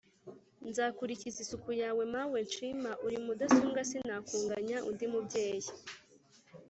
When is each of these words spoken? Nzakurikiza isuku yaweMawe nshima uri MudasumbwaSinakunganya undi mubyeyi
Nzakurikiza 0.67 1.37
isuku 1.45 1.69
yaweMawe 1.81 2.37
nshima 2.47 2.91
uri 3.05 3.17
MudasumbwaSinakunganya 3.25 4.77
undi 4.89 5.05
mubyeyi 5.13 5.69